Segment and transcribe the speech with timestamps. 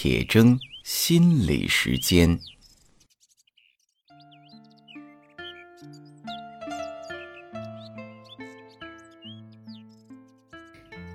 [0.00, 2.38] 铁铮心理时间。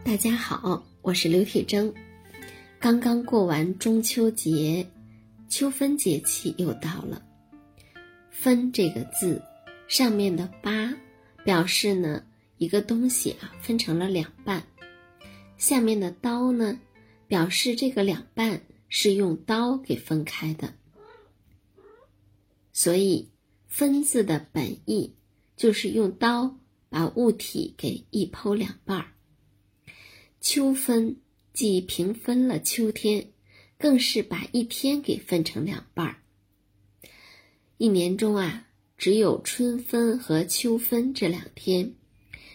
[0.04, 1.94] 大家好，我是刘铁铮。
[2.78, 4.86] 刚刚过完中秋节，
[5.48, 7.24] 秋分节气又到了。
[8.32, 9.42] 分这个字，
[9.88, 10.94] 上面的八
[11.46, 12.22] 表示呢
[12.58, 14.62] 一个东西啊分成了两半，
[15.56, 16.78] 下面的刀呢
[17.30, 18.62] 表示这个两半
[18.96, 20.76] 是用刀给分开的。
[22.72, 23.32] 所以
[23.66, 25.16] 分字的本意
[25.58, 29.14] 就是用刀把物体给一剖两半儿。
[30.40, 31.18] 秋分
[31.54, 33.32] 既平分了秋天，
[33.80, 36.22] 更是把一天给分成两半儿。
[37.78, 41.96] 一年中啊，只有春分和秋分这两天，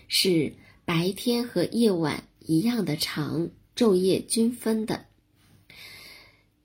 [0.07, 5.08] 是白天和夜晚一样的长，昼夜均分的。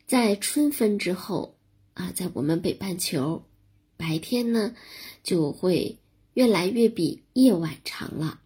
[0.05, 1.57] 在春分之后
[1.93, 3.43] 啊，在我们北半球，
[3.97, 4.75] 白天呢
[5.23, 5.97] 就会
[6.33, 8.39] 越来越比夜晚长了，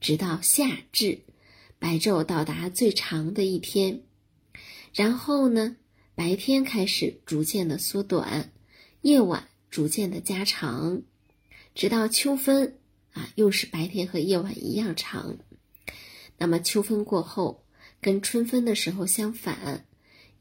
[0.00, 1.20] 直到夏至，
[1.78, 4.02] 白昼到达最长的一天，
[4.92, 5.76] 然后呢，
[6.14, 8.52] 白天开始逐渐的缩短，
[9.02, 9.48] 夜晚。
[9.70, 11.02] 逐渐的加长，
[11.74, 12.78] 直到秋分
[13.12, 15.36] 啊，又是白天和夜晚一样长。
[16.38, 17.64] 那么秋分过后，
[18.00, 19.84] 跟春分的时候相反，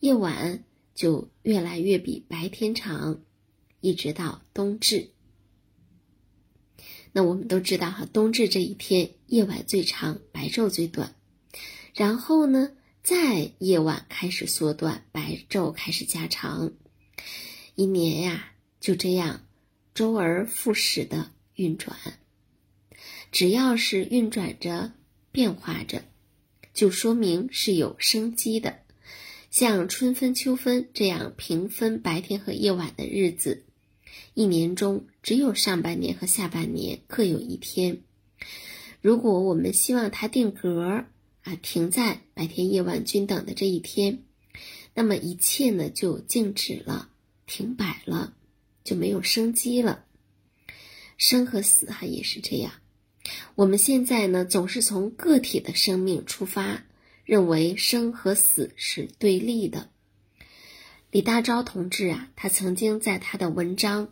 [0.04, 3.24] 夜晚就越来越比白天长，
[3.80, 5.12] 一直到冬至。
[7.14, 11.16] 那我们都知道哈，冬至这一天夜晚最长，白昼最短。
[11.94, 16.74] 然后呢，在夜晚开始缩短，白昼开始加长。
[17.76, 18.50] 一年呀。
[18.82, 19.48] 就这样，
[19.94, 21.98] 周而复始的运转。
[23.32, 24.92] 只要是运转着、
[25.32, 26.04] 变化着，
[26.74, 28.83] 就说明是有生机的。
[29.54, 33.62] 像春分、秋分这样平分白天和夜晚的日子，
[34.34, 38.02] 一年中只有上半年和下半年各有一天。
[39.00, 41.06] 如果我们希望它定格
[41.44, 44.24] 啊，停在白天夜晚均等的这一天，
[44.96, 47.10] 那么一切呢就静止了，
[47.46, 48.34] 停摆了。
[48.84, 50.04] 就没有生机了。
[51.16, 52.72] 生和死哈也是这样。
[53.54, 56.84] 我们现在呢总是从个体的生命出发，
[57.24, 59.90] 认为生和死是对立的。
[61.12, 64.08] 李大钊同志啊，他曾经在他的文章《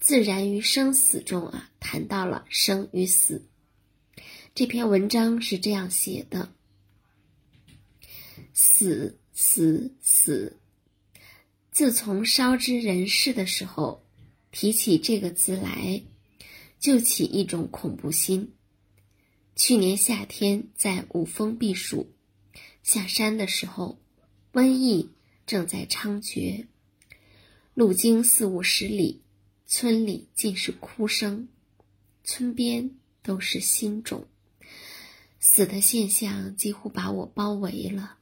[0.00, 3.46] 自然与生死》中啊谈到了生与死。
[4.54, 6.52] 这篇文章是这样写的：
[8.52, 10.58] 死死死。
[11.70, 14.02] 自从烧之人世的时候。
[14.56, 16.00] 提起这个字来，
[16.78, 18.52] 就起一种恐怖心。
[19.56, 22.14] 去年夏天在五峰避暑，
[22.84, 23.98] 下山的时候，
[24.52, 25.08] 瘟疫
[25.46, 26.66] 正在猖獗，
[27.72, 29.22] 路经四五十里，
[29.66, 31.48] 村里尽是哭声，
[32.24, 32.90] 村边
[33.22, 34.28] 都是新种，
[35.40, 38.18] 死的现象几乎把我包围了。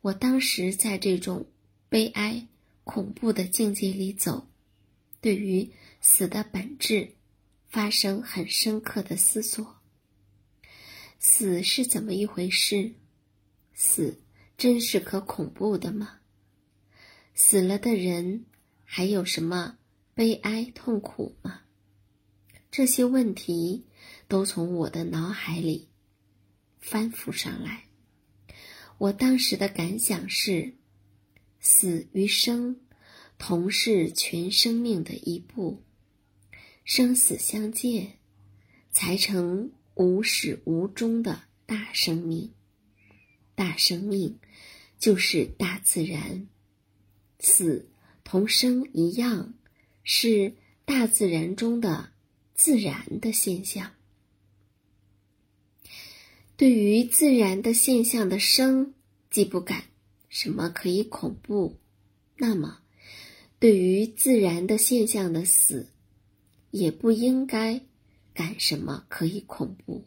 [0.00, 1.44] 我当时在这种
[1.90, 2.46] 悲哀、
[2.84, 4.48] 恐怖的境界里走。
[5.20, 5.70] 对于
[6.00, 7.12] 死的本质，
[7.68, 9.76] 发生很深刻的思索。
[11.18, 12.94] 死是怎么一回事？
[13.80, 14.18] 死
[14.56, 16.18] 真是可恐怖的吗？
[17.32, 18.44] 死了的人
[18.84, 19.78] 还有什么
[20.14, 21.60] 悲哀痛苦吗？
[22.72, 23.84] 这些问题
[24.26, 25.86] 都从我的脑海里
[26.80, 27.84] 翻浮上来。
[28.98, 30.74] 我当时的感想是：
[31.60, 32.80] 死与生。
[33.38, 35.84] 同是全生命的一部，
[36.82, 38.18] 生死相见，
[38.90, 42.52] 才成无始无终的大生命。
[43.58, 44.38] 大生命
[45.00, 46.46] 就是大自然，
[47.40, 47.88] 死
[48.22, 49.52] 同生一样，
[50.04, 50.54] 是
[50.84, 52.10] 大自然中的
[52.54, 53.94] 自然的现象。
[56.56, 58.94] 对于自然的现象的生，
[59.28, 59.86] 既不敢
[60.28, 61.80] 什么可以恐怖，
[62.36, 62.78] 那么。
[63.58, 65.88] 对于自然的现象的死，
[66.70, 67.80] 也不应该
[68.32, 70.04] 敢什么可以恐怖。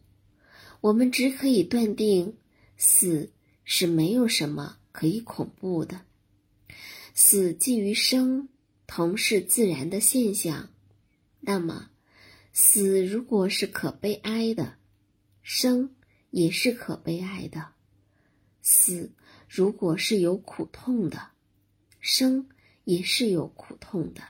[0.80, 2.38] 我们只可以断定，
[2.78, 3.30] 死
[3.74, 6.02] 是没有什么可以恐怖的。
[7.14, 8.50] 死既于生，
[8.86, 10.74] 同是自然的现象，
[11.40, 11.90] 那么
[12.52, 14.76] 死如果是可悲哀的，
[15.42, 15.96] 生
[16.32, 17.70] 也是可悲哀的。
[18.62, 19.14] 死
[19.48, 21.30] 如果是有苦痛的，
[22.02, 22.50] 生。
[22.84, 24.24] 也是有苦痛的，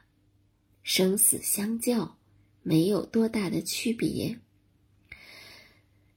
[0.84, 2.18] 生死相较
[2.62, 4.38] 没有多大的区别。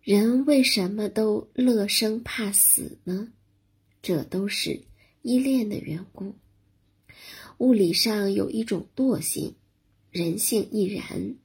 [0.04, 3.32] 人为什么都乐生怕死呢？
[4.02, 4.82] 这都是
[5.22, 6.34] 依恋的缘故。
[7.56, 9.54] 物理上有一种惰性，
[10.10, 11.36] 人性亦然。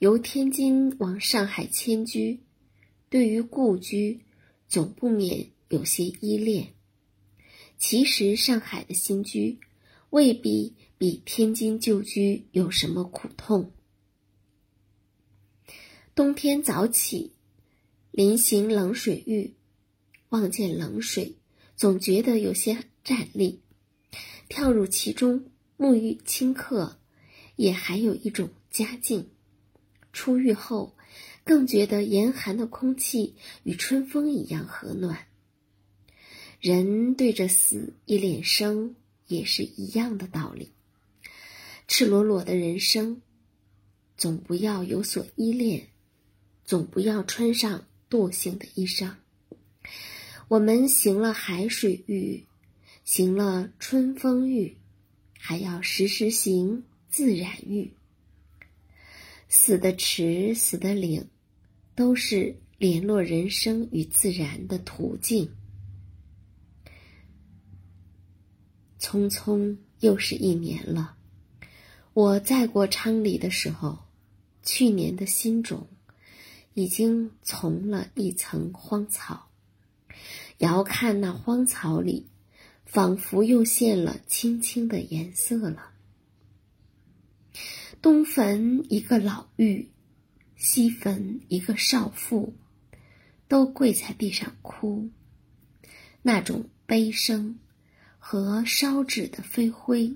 [0.00, 2.40] 由天津往上海迁居，
[3.08, 4.20] 对于故居，
[4.66, 6.74] 总不免有些依恋。
[7.78, 9.60] 其实上海的新居，
[10.10, 13.70] 未必比天津旧居有什么苦痛。
[16.16, 17.30] 冬天早起，
[18.10, 19.54] 临行冷水浴，
[20.30, 21.36] 望见冷水，
[21.76, 23.60] 总觉得有些站立。
[24.48, 25.44] 跳入其中，
[25.78, 26.98] 沐浴顷刻，
[27.56, 29.28] 也还有一种佳境。
[30.12, 30.96] 出狱后，
[31.44, 35.26] 更觉得严寒的空气与春风一样和暖。
[36.58, 38.96] 人对着死一脸生，
[39.28, 40.72] 也是一样的道理。
[41.86, 43.22] 赤裸裸的人生，
[44.16, 45.88] 总不要有所依恋，
[46.64, 49.14] 总不要穿上惰性的衣裳。
[50.48, 52.44] 我们行了海水浴，
[53.04, 54.76] 行了春风浴，
[55.38, 57.94] 还要时时行自然浴。
[59.48, 61.24] 死的池，死的岭，
[61.94, 65.48] 都是联络人生与自然的途径。
[68.98, 71.16] 匆匆又是一年了。
[72.12, 73.98] 我再过昌黎的时候，
[74.62, 75.88] 去年的新种
[76.80, 79.50] 已经从了一层荒草。
[80.58, 82.26] 遥看那荒草里，
[82.86, 85.90] 仿佛又现了青青的颜色了。
[88.00, 89.88] 东坟一个老妪，
[90.56, 92.54] 西坟一个少妇，
[93.46, 95.10] 都跪在地上哭，
[96.22, 97.58] 那种悲声。
[98.22, 100.14] 和烧纸的飞灰，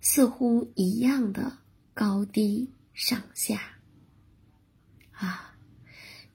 [0.00, 1.58] 似乎一样的
[1.94, 3.78] 高低上下。
[5.12, 5.45] 啊，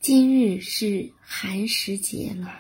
[0.01, 2.51] 今日是寒食节了。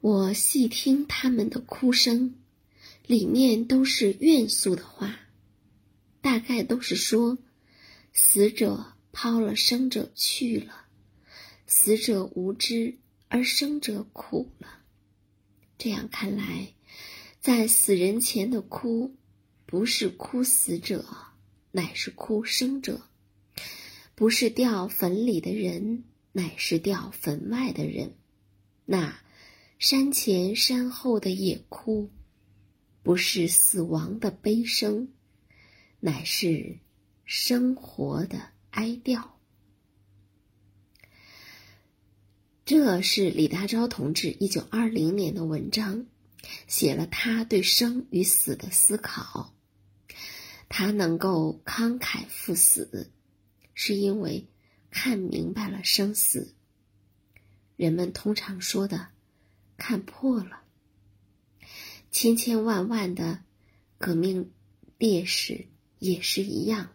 [0.00, 2.36] 我细听他们的哭声，
[3.04, 5.12] 里面都是怨诉的话，
[6.20, 7.36] 大概都是说，
[8.12, 10.84] 死者抛了生者去了，
[11.66, 12.96] 死者无知。
[13.26, 14.68] 而生者苦了，
[15.76, 16.74] 这样看来，
[17.40, 19.16] 在死人前的哭，
[19.66, 21.04] 不是哭死者，
[21.72, 23.00] 乃是哭生者；
[24.18, 28.16] 不是吊坟里的人，乃是吊坟外的人。
[28.84, 29.16] 那
[29.78, 32.10] 山前山后的野哭，
[33.04, 35.10] 不是死亡的悲声，
[36.00, 36.80] 乃是
[37.24, 39.38] 生活的哀调。
[42.64, 46.06] 这是李大钊同志一九二零年的文章，
[46.66, 49.54] 写了他对生与死的思考。
[50.68, 53.12] 他能够慷慨赴死，
[53.80, 54.44] 是因为
[54.90, 56.52] 看明白了生死。
[57.76, 59.06] 人们通常说的
[59.78, 60.62] “看破了”，
[62.10, 63.44] 千千万万的
[63.96, 64.50] 革命
[64.98, 65.66] 烈士
[66.00, 66.88] 也是一样。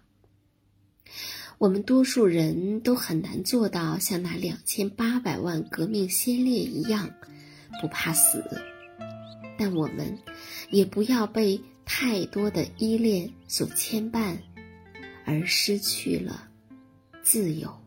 [1.57, 7.09] 我们多数人都很难做到像那两千八百万革命先烈一样
[7.81, 8.44] 不怕死，
[9.57, 10.19] 但我们
[10.69, 14.38] 也不要被太多的依恋所牵绊，
[15.25, 16.50] 而失去了
[17.23, 17.82] 自由。